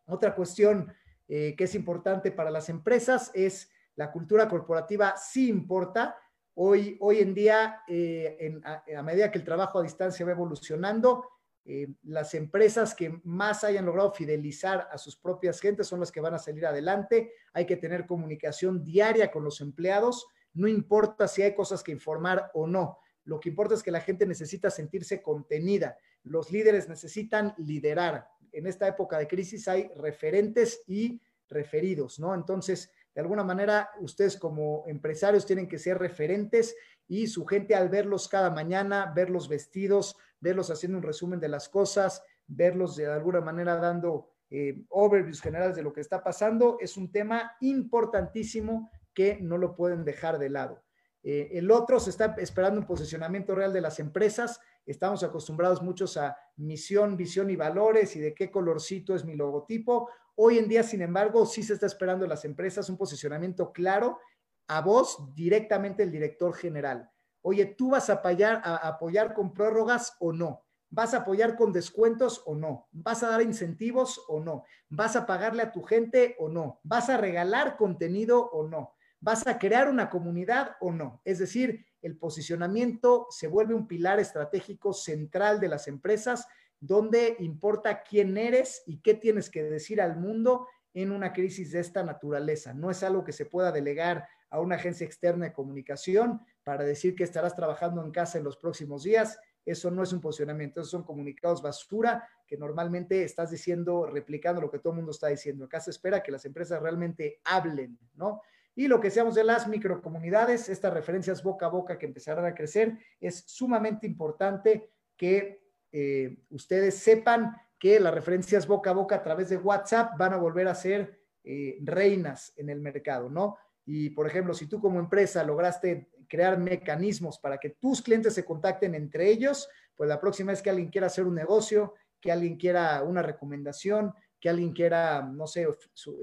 [0.08, 0.94] Otra cuestión
[1.28, 6.18] eh, que es importante para las empresas es la cultura corporativa sí importa,
[6.54, 11.30] Hoy, hoy en día, eh, a, medida que el trabajo a distancia va evolucionando,
[11.64, 16.22] eh, las empresas que más hayan logrado fidelizar a sus propias gentes son las que
[16.22, 17.34] van a salir adelante.
[17.54, 20.26] Hay que tener comunicación diaria con los empleados.
[20.54, 23.00] No importa si hay cosas que informar o no.
[23.26, 25.98] Lo que importa es que la gente necesita sentirse contenida.
[26.24, 28.28] Los líderes necesitan liderar.
[28.52, 32.34] En esta época de crisis hay referentes y referidos, ¿no?
[32.34, 36.76] Entonces, de alguna manera, ustedes como empresarios tienen que ser referentes
[37.08, 41.70] y su gente al verlos cada mañana, verlos vestidos, verlos haciendo un resumen de las
[41.70, 46.98] cosas, verlos de alguna manera dando eh, overviews generales de lo que está pasando, es
[46.98, 50.84] un tema importantísimo que no lo pueden dejar de lado.
[51.24, 54.60] Eh, el otro se está esperando un posicionamiento real de las empresas.
[54.86, 60.10] Estamos acostumbrados muchos a misión, visión y valores y de qué colorcito es mi logotipo.
[60.36, 64.20] Hoy en día, sin embargo, sí se está esperando en las empresas un posicionamiento claro
[64.68, 67.11] a vos directamente el director general.
[67.42, 70.64] Oye, ¿tú vas a apoyar, con prórrogas o no?
[70.90, 72.88] ¿Vas a apoyar con descuentos o no?
[72.92, 74.66] ¿Vas a dar incentivos o no?
[74.90, 76.80] ¿Vas a pagarle a tu gente o no?
[76.84, 78.94] ¿Vas a regalar contenido o no?
[79.20, 81.22] ¿Vas a crear una comunidad o no?
[81.24, 86.48] Es decir, el posicionamiento se vuelve un pilar estratégico central de las empresas
[86.80, 91.80] donde importa quién eres y qué tienes que decir al mundo en una crisis de
[91.80, 92.74] esta naturaleza.
[92.74, 97.16] No es algo que se pueda delegar a una agencia externa de comunicación para decir
[97.16, 99.40] que estarás trabajando en casa en los próximos días.
[99.66, 104.70] Eso no es un posicionamiento, esos son comunicados basura que normalmente estás diciendo, replicando lo
[104.70, 105.66] que todo el mundo está diciendo.
[105.66, 108.42] Acá se espera que las empresas realmente hablen, ¿no?
[108.76, 112.56] Y lo que seamos de las microcomunidades, estas referencias boca a boca que empezarán a
[112.56, 115.62] crecer, es sumamente importante que
[115.92, 120.38] eh, ustedes sepan que las referencias boca a boca a través de WhatsApp van a
[120.38, 123.58] volver a ser eh, reinas en el mercado, ¿no?
[123.94, 128.46] Y, por ejemplo, si tú como empresa lograste crear mecanismos para que tus clientes se
[128.46, 132.56] contacten entre ellos, pues la próxima vez que alguien quiera hacer un negocio, que alguien
[132.56, 135.64] quiera una recomendación, que alguien quiera, no sé,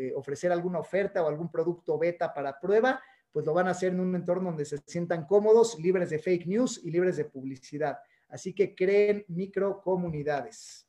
[0.01, 3.93] eh, ofrecer alguna oferta o algún producto beta para prueba, pues lo van a hacer
[3.93, 7.99] en un entorno donde se sientan cómodos, libres de fake news y libres de publicidad.
[8.29, 10.88] Así que creen microcomunidades.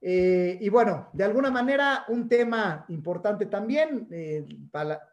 [0.00, 5.08] Eh, y bueno, de alguna manera, un tema importante también eh, para,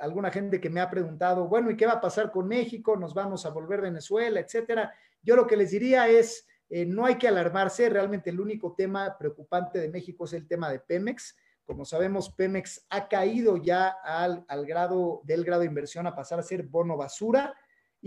[0.00, 2.96] alguna gente que me ha preguntado, bueno, ¿y qué va a pasar con México?
[2.96, 4.92] ¿Nos vamos a volver Venezuela, etcétera?
[5.22, 9.16] Yo lo que les diría es, eh, no hay que alarmarse, realmente el único tema
[9.18, 11.36] preocupante de México es el tema de Pemex.
[11.64, 16.38] Como sabemos, Pemex ha caído ya al, al grado del grado de inversión a pasar
[16.38, 17.54] a ser bono basura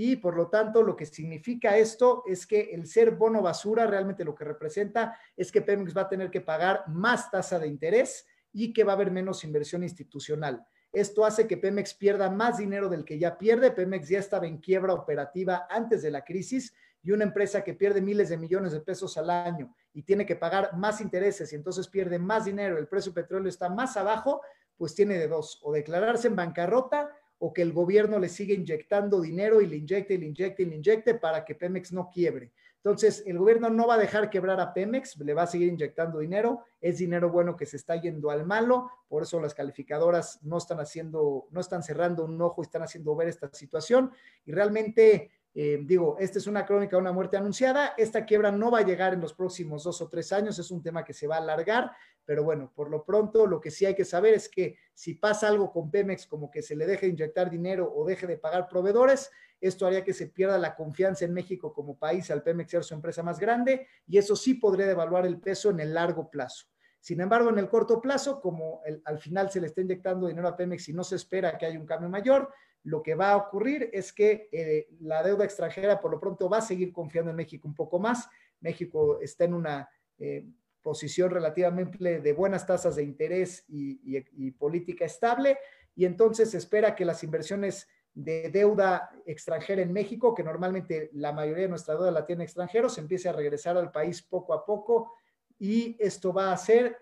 [0.02, 4.24] y por lo tanto lo que significa esto es que el ser bono basura realmente
[4.24, 8.26] lo que representa es que Pemex va a tener que pagar más tasa de interés
[8.54, 10.66] y que va a haber menos inversión institucional.
[10.94, 13.72] Esto hace que Pemex pierda más dinero del que ya pierde.
[13.72, 18.00] Pemex ya estaba en quiebra operativa antes de la crisis y una empresa que pierde
[18.00, 21.90] miles de millones de pesos al año y tiene que pagar más intereses y entonces
[21.90, 24.40] pierde más dinero, el precio del petróleo está más abajo,
[24.78, 29.22] pues tiene de dos, o declararse en bancarrota o que el gobierno le siga inyectando
[29.22, 32.52] dinero y le inyecte y le inyecte y le inyecte para que Pemex no quiebre.
[32.78, 36.20] Entonces, el gobierno no va a dejar quebrar a Pemex, le va a seguir inyectando
[36.20, 40.58] dinero, es dinero bueno que se está yendo al malo, por eso las calificadoras no
[40.58, 44.12] están haciendo, no están cerrando un ojo, están haciendo ver esta situación
[44.46, 47.94] y realmente eh, digo, esta es una crónica de una muerte anunciada.
[47.98, 50.60] Esta quiebra no va a llegar en los próximos dos o tres años.
[50.60, 51.92] Es un tema que se va a alargar.
[52.24, 55.48] Pero bueno, por lo pronto, lo que sí hay que saber es que si pasa
[55.48, 59.32] algo con Pemex, como que se le deje inyectar dinero o deje de pagar proveedores,
[59.60, 62.94] esto haría que se pierda la confianza en México como país al Pemex ser su
[62.94, 66.68] empresa más grande y eso sí podría devaluar el peso en el largo plazo.
[67.02, 70.56] Sin embargo, en el corto plazo, como al final se le está inyectando dinero a
[70.56, 73.90] Pemex y no se espera que haya un cambio mayor, lo que va a ocurrir
[73.94, 77.68] es que eh, la deuda extranjera por lo pronto va a seguir confiando en México
[77.68, 78.28] un poco más.
[78.62, 80.46] México está en una eh,
[80.82, 85.58] posición relativamente de buenas tasas de interés y, política estable
[85.96, 91.64] y entonces espera que las inversiones de deuda extranjera en México, que normalmente la mayoría
[91.64, 95.14] de nuestra deuda la tiene extranjeros, empiece a regresar al país poco a poco
[95.58, 96.98] y esto va a hacer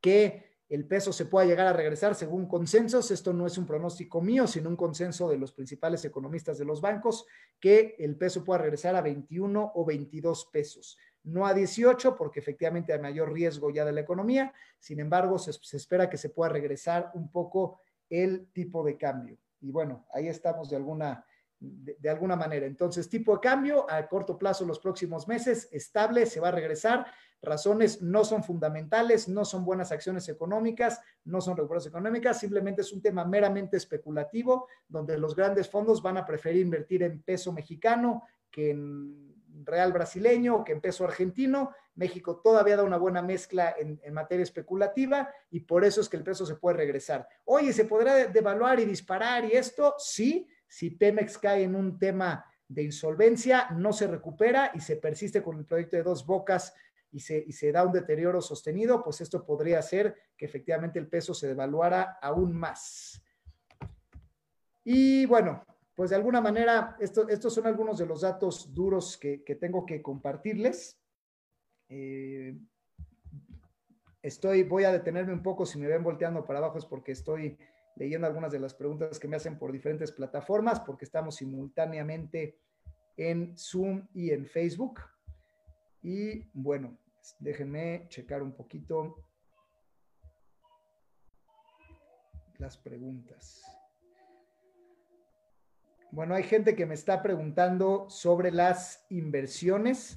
[0.00, 3.10] que el peso se pueda llegar a regresar según consensos.
[3.10, 6.80] Esto no es un pronóstico mío, sino un consenso de los principales economistas de los
[6.80, 7.26] bancos,
[7.58, 10.96] que el peso pueda regresar a 21 o 22 pesos.
[11.24, 14.54] No a 18, porque efectivamente hay mayor riesgo ya de la economía.
[14.78, 19.38] Sin embargo, se, espera que se pueda regresar un poco el tipo de cambio.
[19.60, 21.26] Y bueno, ahí estamos de alguna,
[21.60, 22.66] de, alguna manera.
[22.66, 27.06] Entonces, tipo de cambio a corto plazo los próximos meses, estable, se va a regresar
[27.42, 32.92] razones no son fundamentales, no son buenas acciones económicas, no son recuperaciones económicas, simplemente es
[32.92, 38.24] un tema meramente especulativo, donde los grandes fondos van a preferir invertir en peso mexicano
[38.50, 39.30] que en
[39.64, 41.74] real brasileño que en peso argentino.
[41.94, 46.22] México todavía da una buena mezcla en, materia especulativa y por eso es que el
[46.22, 47.28] peso se puede regresar.
[47.44, 49.94] Oye, ¿se podrá devaluar y disparar y esto?
[49.98, 55.42] Sí, si Pemex cae en un tema de insolvencia, no se recupera y se persiste
[55.42, 56.72] con el proyecto de dos bocas
[57.10, 61.48] y se, da un deterioro sostenido, pues esto podría hacer que efectivamente el peso se
[61.48, 63.20] devaluara aún más.
[64.84, 69.84] Y bueno, pues de alguna manera, estos son algunos de los datos duros que, tengo
[69.84, 71.02] que compartirles.
[71.88, 72.56] Eh,
[74.22, 77.58] estoy, voy a detenerme un poco, si me ven volteando para abajo es porque estoy
[78.00, 82.58] leyendo algunas de las preguntas que me hacen por diferentes plataformas, porque estamos simultáneamente
[83.18, 85.00] en Zoom y en Facebook.
[86.02, 86.96] Y bueno,
[87.38, 89.22] déjenme checar un poquito
[92.56, 93.62] las preguntas.
[96.10, 100.16] Bueno, hay gente que me está preguntando sobre las inversiones.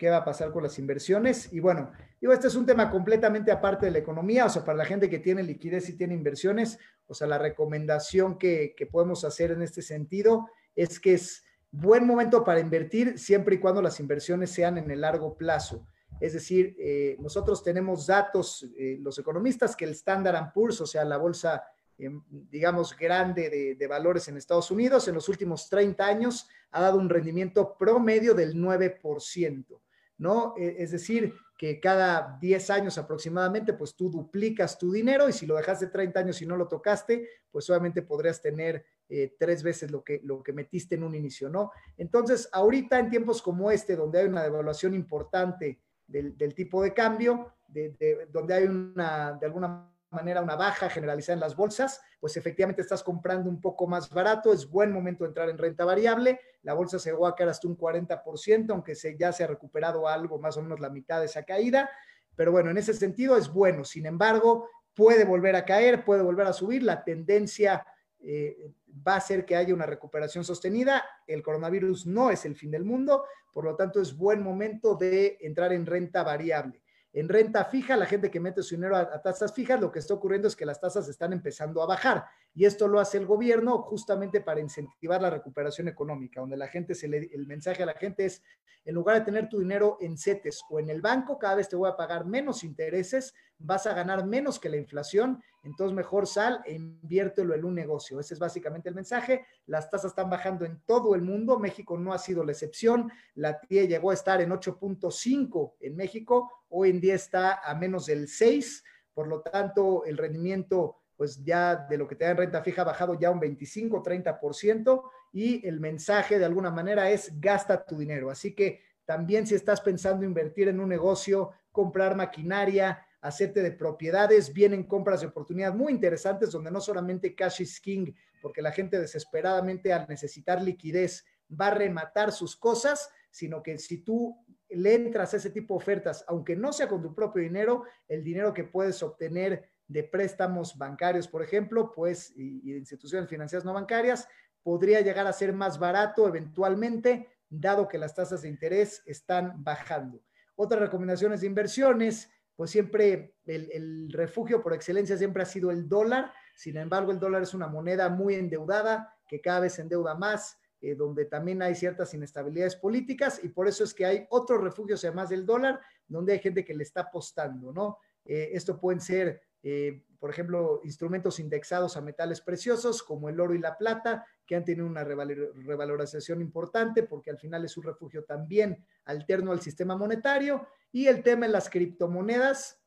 [0.00, 1.52] ¿Qué va a pasar con las inversiones?
[1.52, 4.78] Y bueno, digo, este es un tema completamente aparte de la economía, o sea, para
[4.78, 9.50] la gente que tiene liquidez y tiene inversiones, o sea, la recomendación que, podemos hacer
[9.50, 14.50] en este sentido es que es buen momento para invertir siempre y cuando las inversiones
[14.50, 15.86] sean en el largo plazo.
[16.18, 21.04] Es decir, eh, nosotros tenemos datos, eh, los economistas, que el Standard Poor's, o sea,
[21.04, 21.62] la bolsa,
[21.98, 26.80] eh, digamos, grande de, de, valores en Estados Unidos, en los últimos 30 años ha
[26.80, 29.80] dado un rendimiento promedio del 9%,
[30.20, 30.54] ¿no?
[30.56, 35.56] es decir, que cada 10 años aproximadamente, pues tú duplicas tu dinero y si lo
[35.56, 40.04] dejaste 30 años y no lo tocaste, pues obviamente podrías tener eh, tres veces lo
[40.04, 41.70] que, lo que metiste en un inicio, ¿no?
[41.96, 47.54] Entonces, ahorita en tiempos como este, donde hay una devaluación importante del, tipo de cambio,
[47.68, 52.82] de, donde hay una, de alguna manera, una baja generalizada en las bolsas, pues efectivamente
[52.82, 56.74] estás comprando un poco más barato, es buen momento de entrar en renta variable, la
[56.74, 60.38] bolsa se llegó a caer hasta un 40%, aunque se, ya se ha recuperado algo,
[60.38, 61.90] más o menos la mitad de esa caída,
[62.36, 66.46] pero bueno, en ese sentido es bueno, sin embargo, puede volver a caer, puede volver
[66.46, 67.86] a subir, la tendencia
[68.22, 68.72] eh,
[69.06, 71.04] va a hacer que haya una recuperación sostenida.
[71.26, 75.38] El coronavirus no es el fin del mundo, por lo tanto es buen momento de
[75.40, 76.79] entrar en renta variable.
[77.12, 80.14] En renta fija, la gente que mete su dinero a, tasas fijas, lo que está
[80.14, 83.78] ocurriendo es que las tasas están empezando a bajar y esto lo hace el gobierno
[83.82, 87.94] justamente para incentivar la recuperación económica, donde la gente se le, el mensaje a la
[87.94, 88.42] gente es,
[88.84, 91.76] en lugar de tener tu dinero en CETES o en el banco, cada vez te
[91.76, 96.62] voy a pagar menos intereses, vas a ganar menos que la inflación, entonces mejor sal
[96.64, 98.18] e inviértelo en un negocio.
[98.18, 99.44] Ese es básicamente el mensaje.
[99.66, 103.60] Las tasas están bajando en todo el mundo, México no ha sido la excepción, la
[103.60, 108.28] TIE llegó a estar en 8.5 en México, hoy en día está a menos del
[108.28, 108.82] 6,
[109.12, 112.80] por lo tanto el rendimiento pues ya de lo que te da en renta fija
[112.80, 115.02] ha bajado ya un 25, 30%
[115.34, 118.30] y el mensaje de alguna manera es gasta tu dinero.
[118.30, 124.54] Así que también si estás pensando invertir en un negocio, comprar maquinaria hacerte de propiedades,
[124.54, 128.98] vienen compras de oportunidad muy interesantes donde no solamente cash is king, porque la gente
[128.98, 135.34] desesperadamente al necesitar liquidez va a rematar sus cosas, sino que si tú le entras
[135.34, 138.64] a ese tipo de ofertas, aunque no sea con tu propio dinero, el dinero que
[138.64, 144.28] puedes obtener de préstamos bancarios, por ejemplo, pues, y, de instituciones financieras no bancarias,
[144.62, 150.22] podría llegar a ser más barato eventualmente, dado que las tasas de interés están bajando.
[150.54, 156.32] Otras recomendaciones de inversiones, pues siempre el, refugio por excelencia siempre ha sido el dólar.
[156.54, 160.56] Sin embargo, el dólar es una moneda muy endeudada que cada vez endeuda más.
[160.82, 165.04] Eh, donde también hay ciertas inestabilidades políticas y por eso es que hay otros refugios
[165.04, 167.98] además del dólar, donde hay gente que le está apostando, ¿no?
[168.24, 173.54] Eh, esto pueden ser, eh, por ejemplo, instrumentos indexados a metales preciosos como el oro
[173.54, 178.24] y la plata, que han tenido una revalorización importante porque al final es un refugio
[178.24, 180.66] también alterno al sistema monetario.
[180.92, 182.78] Y el tema de las criptomonedas,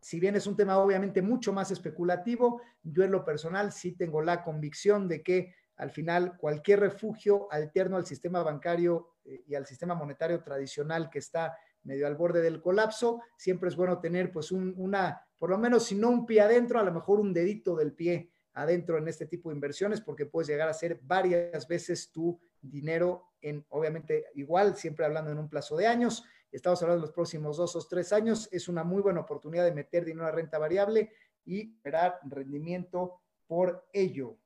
[0.00, 4.20] si bien es un tema obviamente mucho más especulativo, yo en lo personal sí tengo
[4.20, 9.66] la convicción de que al final cualquier refugio alterno al sistema bancario eh, y al
[9.66, 14.52] sistema monetario tradicional que está medio al borde del colapso, siempre es bueno tener pues
[14.52, 17.92] una, por lo menos si no un pie adentro, a lo mejor un dedito del
[17.92, 22.40] pie adentro en este tipo de inversiones porque puedes llegar a ser varias veces tu
[22.60, 27.14] dinero en, obviamente igual, siempre hablando en un plazo de años, estamos hablando de los
[27.14, 30.58] próximos dos o tres años, es una muy buena oportunidad de meter dinero a renta
[30.58, 31.12] variable
[31.44, 34.36] y esperar rendimiento por ello.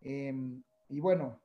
[0.00, 1.40] Em, y bueno,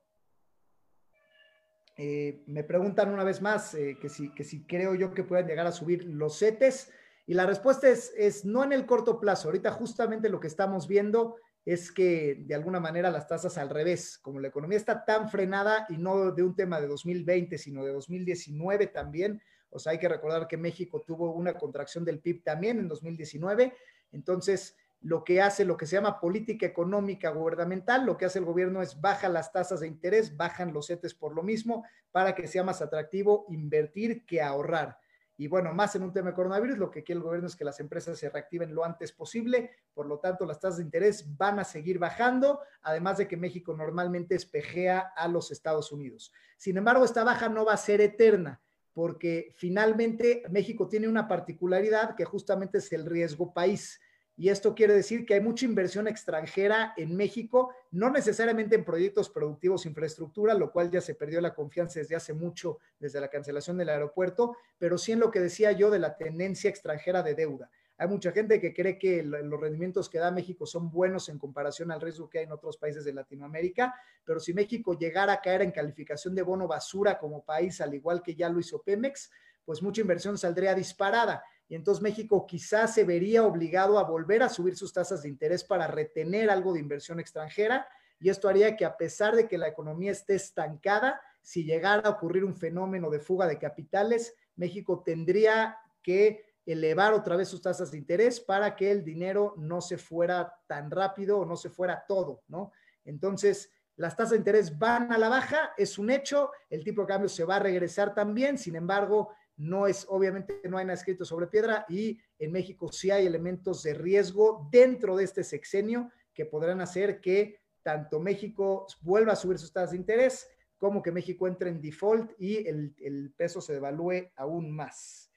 [1.96, 5.46] eh, me preguntan una vez más eh, que, si, que si creo yo que puedan
[5.46, 6.90] llegar a subir los CETES.
[7.26, 9.48] Y la respuesta es, es no en el corto plazo.
[9.48, 14.18] Ahorita justamente lo que estamos viendo es que de alguna manera las tasas al revés,
[14.18, 17.92] como la economía está tan frenada y no de un tema de 2020, sino de
[17.92, 19.42] 2019 también.
[19.70, 23.74] O sea, hay que recordar que México tuvo una contracción del PIB también en 2019.
[24.12, 28.44] Entonces, lo que hace lo que se llama política económica gubernamental, lo que hace el
[28.44, 32.46] gobierno es baja las tasas de interés, bajan los CETES por lo mismo, para que
[32.46, 34.98] sea más atractivo invertir que ahorrar.
[35.38, 37.64] Y bueno, más en un tema de coronavirus, lo que quiere el gobierno es que
[37.64, 41.58] las empresas se reactiven lo antes posible, por lo tanto las tasas de interés van
[41.58, 46.32] a seguir bajando, además de que México normalmente espejea a los Estados Unidos.
[46.56, 48.62] Sin embargo, esta baja no va a ser eterna,
[48.94, 54.00] porque finalmente México tiene una particularidad que justamente es el riesgo país.
[54.38, 59.30] Y esto quiere decir que hay mucha inversión extranjera en México, no necesariamente en proyectos
[59.30, 63.78] productivos, infraestructura, lo cual ya se perdió la confianza desde hace mucho, desde la cancelación
[63.78, 67.70] del aeropuerto, pero sí en lo que decía yo de la tendencia extranjera de deuda.
[67.98, 71.90] Hay mucha gente que cree que los rendimientos que da México son buenos en comparación
[71.90, 75.62] al riesgo que hay en otros países de Latinoamérica, pero si México llegara a caer
[75.62, 79.30] en calificación de bono basura como país, al igual que ya lo hizo Pemex,
[79.64, 84.48] pues mucha inversión saldría disparada y entonces México quizás se vería obligado a volver a
[84.48, 88.84] subir sus tasas de interés para retener algo de inversión extranjera y esto haría que
[88.84, 93.20] a pesar de que la economía esté estancada, si llegara a ocurrir un fenómeno de
[93.20, 98.90] fuga de capitales, México tendría que elevar otra vez sus tasas de interés para que
[98.90, 102.72] el dinero no se fuera tan rápido o no se fuera todo, ¿no?
[103.04, 107.06] Entonces, las tasas de interés van a la baja, es un hecho, el tipo de
[107.06, 111.24] cambio se va a regresar también, sin embargo, no es, obviamente no hay nada escrito
[111.24, 116.44] sobre piedra y en México sí hay elementos de riesgo dentro de este sexenio que
[116.44, 121.48] podrán hacer que tanto México vuelva a subir sus tasas de interés como que México
[121.48, 125.30] entre en default y el, peso se devalúe aún más.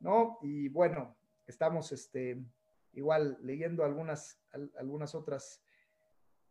[0.00, 0.38] ¿No?
[0.42, 2.42] Y bueno, estamos este,
[2.92, 4.40] igual leyendo algunas,
[4.76, 5.62] algunas otras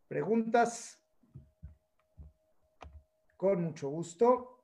[0.08, 0.98] preguntas.
[3.36, 4.61] Con mucho gusto.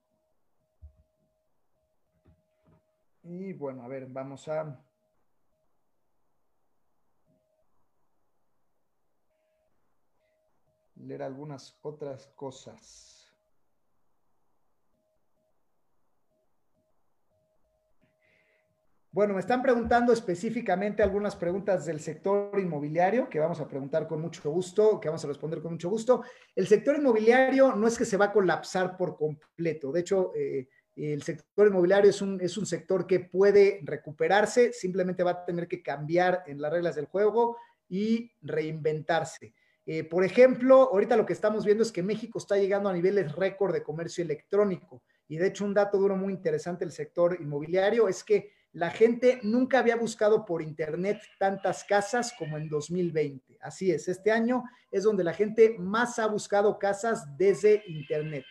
[3.30, 4.82] Y bueno, a ver, vamos a...
[10.96, 13.18] leer algunas otras cosas.
[19.12, 24.22] Bueno, me están preguntando específicamente algunas preguntas del sector inmobiliario que vamos a preguntar con
[24.22, 26.24] mucho gusto, que vamos a responder con mucho gusto.
[26.56, 29.92] El sector inmobiliario no es que se va a colapsar por completo.
[29.92, 30.68] De hecho, eh,
[30.98, 35.68] el sector inmobiliario es un, es un sector que puede recuperarse, simplemente va a tener
[35.68, 39.54] que cambiar en las reglas del juego y reinventarse.
[39.86, 43.34] Eh, por ejemplo, ahorita lo que estamos viendo es que México está llegando a niveles
[43.34, 45.02] récord de comercio electrónico.
[45.30, 49.40] Y de hecho, un dato duro muy interesante del sector inmobiliario es que la gente
[49.44, 53.58] nunca había buscado por Internet tantas casas como en 2020.
[53.62, 58.44] Así es, este año es donde la gente más ha buscado casas desde Internet.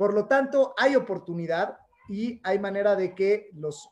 [0.00, 1.76] Por lo tanto, hay oportunidad
[2.08, 3.86] y hay manera de que los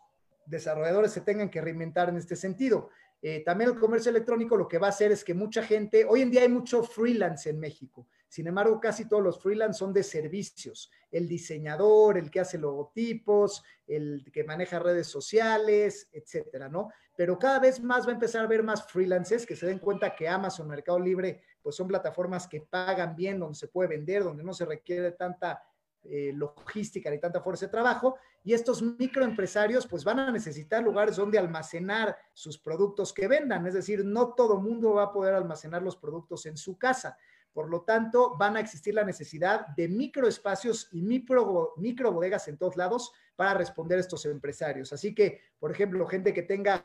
[0.47, 2.89] desarrolladores se tengan que reinventar en este sentido.
[3.21, 6.23] eh, también el comercio electrónico lo que va a hacer es que mucha gente, hoy
[6.23, 10.03] en día hay mucho freelance en México, sin embargo casi todos los freelance son de
[10.03, 16.89] servicios, el diseñador, el que hace logotipos, el que maneja redes sociales, etcétera, ¿no?
[17.19, 20.17] Pero cada vez más va a empezar a haber más freelancers que se den cuenta
[20.17, 24.43] que Amazon, Mercado Libre, pues son plataformas que pagan bien, donde se puede vender, donde
[24.43, 25.63] no se requiere tanta
[26.05, 31.17] eh, logística ni tanta fuerza de trabajo y estos microempresarios pues van a necesitar lugares
[31.17, 35.83] donde almacenar sus productos que vendan, es decir, no todo mundo va a poder almacenar
[35.83, 37.19] los productos en su casa.
[37.53, 42.57] Por lo tanto, van a existir la necesidad de microespacios y micro, micro bodegas en
[42.57, 44.93] todos lados para responder a estos empresarios.
[44.93, 46.81] Así que, por ejemplo, gente que tenga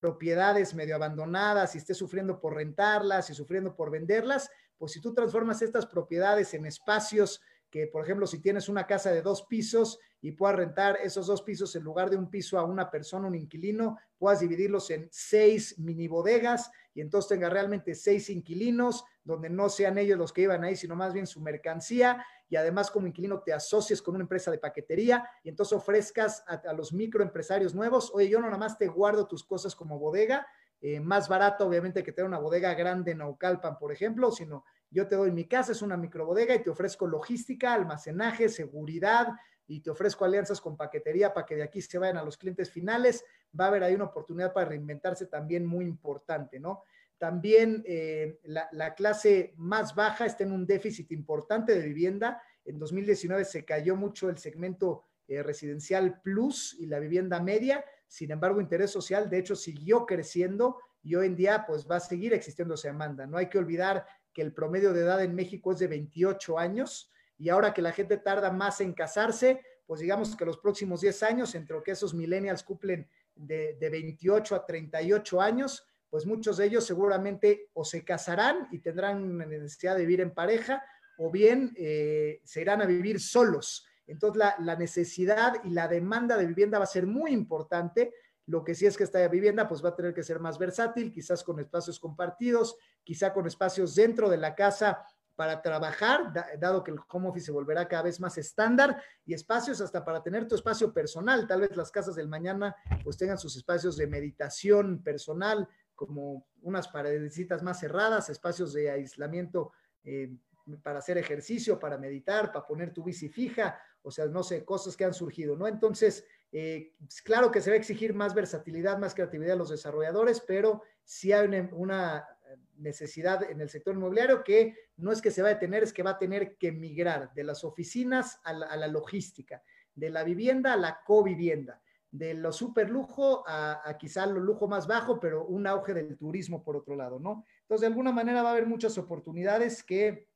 [0.00, 5.12] propiedades medio abandonadas y esté sufriendo por rentarlas y sufriendo por venderlas, pues si tú
[5.12, 7.42] transformas estas propiedades en espacios
[7.74, 11.42] que, por ejemplo, si tienes una casa de dos pisos y puedas rentar esos dos
[11.42, 15.76] pisos en lugar de un piso a una persona, un inquilino, puedas dividirlos en seis
[15.80, 20.62] mini bodegas y entonces tenga realmente seis inquilinos, donde no sean ellos los que iban
[20.62, 24.52] ahí, sino más bien su mercancía y además como inquilino te asocies con una empresa
[24.52, 28.86] de paquetería y entonces ofrezcas a, los microempresarios nuevos, oye, yo no nada más te
[28.86, 30.46] guardo tus cosas como bodega,
[30.80, 34.64] eh, más barato obviamente que tener una bodega grande en Naucalpan, por ejemplo, sino
[34.94, 39.26] yo te doy mi casa, es una microbodega y te ofrezco logística, almacenaje, seguridad
[39.66, 42.70] y te ofrezco alianzas con paquetería para que de aquí se vayan a los clientes
[42.70, 43.24] finales.
[43.58, 46.84] Va a haber ahí una oportunidad para reinventarse también muy importante, ¿no?
[47.18, 52.40] También eh, la, clase más baja está en un déficit importante de vivienda.
[52.64, 57.84] En 2019 se cayó mucho el segmento eh, residencial plus y la vivienda media.
[58.06, 62.00] Sin embargo, interés social, de hecho, siguió creciendo y hoy en día, pues va a
[62.00, 63.26] seguir existiendo esa demanda.
[63.26, 67.10] No hay que olvidar que el promedio de edad en México es de 28 años
[67.38, 71.22] y ahora que la gente tarda más en casarse, pues digamos que los próximos 10
[71.22, 76.84] años, entre que esos millennials cumplen de, 28 a 38 años, pues muchos de ellos
[76.84, 80.82] seguramente o se casarán y tendrán necesidad de vivir en pareja
[81.18, 83.86] o bien eh, se irán a vivir solos.
[84.06, 88.12] Entonces la, la, necesidad y la demanda de vivienda va a ser muy importante
[88.46, 91.10] lo que sí es que esta vivienda pues va a tener que ser más versátil,
[91.10, 96.92] quizás con espacios compartidos, quizá con espacios dentro de la casa para trabajar, dado que
[96.92, 100.54] el home office se volverá cada vez más estándar y espacios hasta para tener tu
[100.54, 101.46] espacio personal.
[101.46, 106.88] Tal vez las casas del mañana pues tengan sus espacios de meditación personal, como unas
[106.88, 109.72] paredecitas más cerradas, espacios de aislamiento
[110.04, 110.36] eh,
[110.82, 114.96] para hacer ejercicio, para meditar, para poner tu bici fija, o sea, no sé, cosas
[114.96, 115.66] que han surgido, ¿no?
[115.66, 116.24] Entonces,
[116.56, 120.40] eh, pues, claro que se va a exigir más versatilidad, más creatividad a los desarrolladores,
[120.40, 122.28] pero sí hay una,
[122.76, 126.04] necesidad en el sector inmobiliario que no es que se va a detener, es que
[126.04, 129.64] va a tener que migrar de las oficinas a la, logística,
[129.96, 131.82] de la vivienda a la covivienda,
[132.12, 136.16] de lo super lujo a, a, quizá lo lujo más bajo, pero un auge del
[136.16, 137.44] turismo por otro lado, ¿no?
[137.62, 140.28] Entonces, de alguna manera va a haber muchas oportunidades que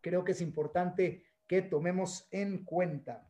[0.00, 3.28] creo que es importante que tomemos en cuenta.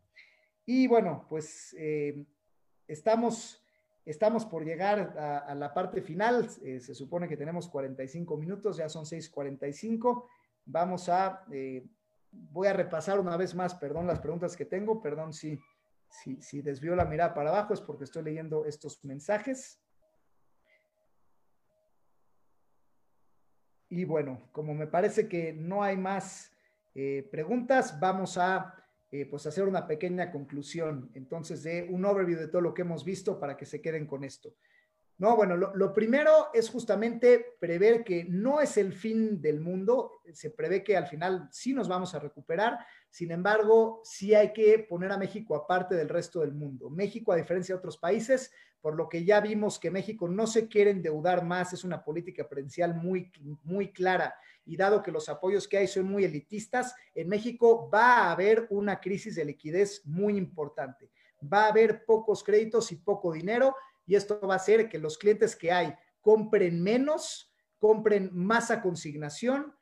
[0.69, 2.27] Y bueno, pues eh,
[2.89, 3.64] estamos,
[4.05, 6.51] estamos por llegar a, la parte final.
[6.64, 10.27] Eh, se supone que tenemos 45 minutos, ya son 6.45.
[10.64, 11.87] Vamos a, eh,
[12.33, 15.57] voy a repasar una vez más, perdón las preguntas que tengo, perdón si,
[16.11, 19.81] si, si desvío la mirada para abajo, es porque estoy leyendo estos mensajes.
[23.89, 26.51] Y bueno, como me parece que no hay más
[27.31, 32.61] preguntas, vamos a eh, pues hacer una pequeña conclusión, entonces, de un overview de todo
[32.61, 34.54] lo que hemos visto para que se queden con esto.
[35.18, 40.50] No, bueno, lo, primero es justamente prever que no es el fin del mundo, se
[40.50, 42.78] prevé que al final sí nos vamos a recuperar,
[43.17, 46.91] sin embargo, sí hay que poner a México aparte del resto del mundo.
[46.91, 48.53] México, a diferencia de otros países,
[48.83, 52.47] por lo que ya vimos que México no se quiere endeudar más, es una política
[52.47, 54.35] prudencial muy, muy clara
[54.67, 58.67] y dado que los apoyos que hay son muy elitistas, en México va a haber
[58.69, 61.11] una crisis de liquidez muy importante.
[61.43, 65.17] Va a haber pocos créditos y poco dinero y esto va a hacer que los
[65.17, 69.75] clientes que hay compren menos, compren más a consignación,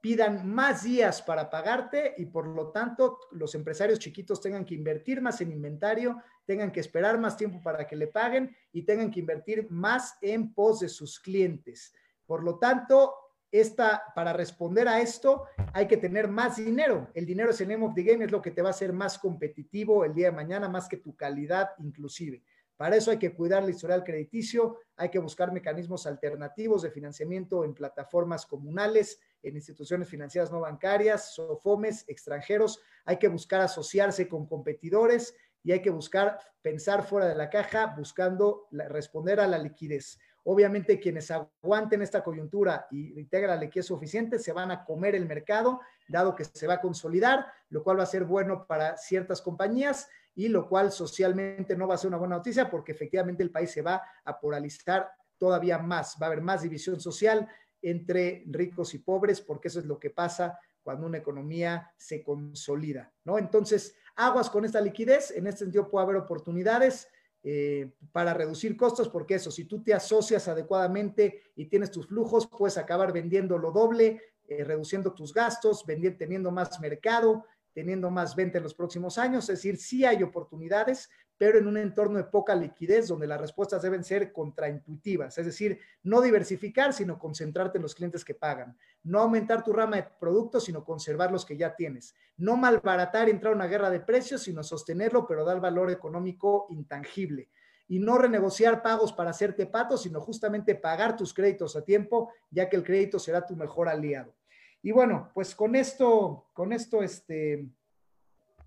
[0.00, 5.20] pidan más días para pagarte y por lo tanto los empresarios chiquitos tengan que invertir
[5.20, 9.20] más en inventario, tengan que esperar más tiempo para que le paguen y tengan que
[9.20, 11.92] invertir más en pos de sus clientes.
[12.26, 13.14] Por lo tanto,
[13.50, 17.10] esta, para responder a esto hay que tener más dinero.
[17.14, 18.92] El dinero es el name of the game, es lo que te va a hacer
[18.92, 22.42] más competitivo el día de mañana, más que tu calidad inclusive.
[22.76, 27.64] Para eso hay que cuidar el historial crediticio, hay que buscar mecanismos alternativos de financiamiento
[27.64, 32.80] en plataformas comunales, en instituciones financieras no bancarias, SOFOMES, extranjeros.
[33.04, 37.94] Hay que buscar asociarse con competidores y hay que buscar pensar fuera de la caja,
[37.96, 40.18] buscando responder a la liquidez.
[40.44, 45.26] Obviamente quienes aguanten esta coyuntura y integran la liquidez suficiente se van a comer el
[45.26, 49.42] mercado, dado que se va a consolidar, lo cual va a ser bueno para ciertas
[49.42, 53.50] compañías y lo cual socialmente no va a ser una buena noticia porque efectivamente el
[53.50, 57.48] país se va a polarizar todavía más, va a haber más división social
[57.82, 63.12] entre ricos y pobres porque eso es lo que pasa cuando una economía se consolida,
[63.24, 63.38] ¿no?
[63.38, 67.08] Entonces, aguas con esta liquidez, en este sentido puede haber oportunidades
[67.42, 72.46] eh, para reducir costos, porque eso, si tú te asocias adecuadamente y tienes tus flujos,
[72.46, 78.34] puedes acabar vendiendo lo doble, eh, reduciendo tus gastos, vendiendo, teniendo más mercado, teniendo más
[78.34, 79.44] venta en los próximos años.
[79.44, 81.08] Es decir, sí hay oportunidades,
[81.38, 85.78] pero en un entorno de poca liquidez donde las respuestas deben ser contraintuitivas, es decir,
[86.02, 90.64] no diversificar, sino concentrarte en los clientes que pagan, no aumentar tu rama de productos,
[90.64, 94.64] sino conservar los que ya tienes, no malbaratar, entrar a una guerra de precios, sino
[94.64, 97.48] sostenerlo, pero dar valor económico intangible.
[97.90, 102.68] Y no renegociar pagos para hacerte pato, sino justamente pagar tus créditos a tiempo, ya
[102.68, 104.34] que el crédito será tu mejor aliado.
[104.82, 107.66] Y bueno, pues con esto, con esto este,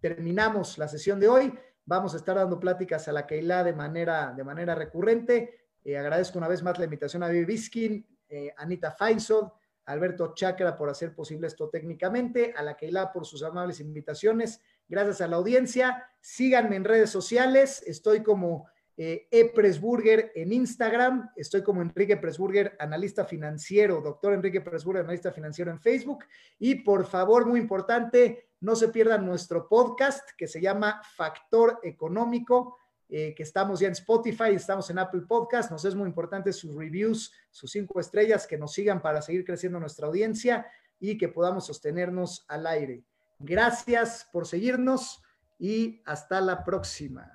[0.01, 1.53] terminamos la sesión de hoy.
[1.91, 5.67] Vamos a estar dando pláticas a la Keila de manera, de manera recurrente.
[5.83, 9.49] Eh, agradezco una vez más la invitación a Vivi Biskin, eh, Anita Feinsod,
[9.87, 14.61] Alberto Chakra por hacer posible esto técnicamente, a la Keila por sus amables invitaciones.
[14.87, 16.07] Gracias a la audiencia.
[16.21, 17.83] Síganme en redes sociales.
[17.85, 21.31] Estoy como eh, ePresburger en Instagram.
[21.35, 26.23] Estoy como Enrique Presburger, analista financiero, doctor Enrique Presburger, analista financiero en Facebook.
[26.57, 32.77] Y por favor, muy importante, no se pierdan nuestro podcast que se llama Factor Económico,
[33.09, 35.69] eh, que estamos ya en Spotify, estamos en Apple Podcast.
[35.71, 39.79] Nos es muy importante sus reviews, sus cinco estrellas, que nos sigan para seguir creciendo
[39.79, 40.65] nuestra audiencia
[40.99, 43.03] y que podamos sostenernos al aire.
[43.39, 45.21] Gracias por seguirnos
[45.59, 47.33] y hasta la próxima.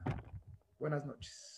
[0.78, 1.55] Buenas noches.